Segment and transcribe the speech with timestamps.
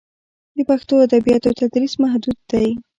[0.55, 2.67] د پښتو ادبیاتو تدریس محدود دی.